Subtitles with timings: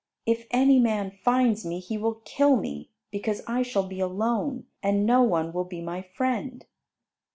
[0.25, 5.05] If any man finds me he will kill me, because I shall be alone, and
[5.05, 6.65] no one will be my friend."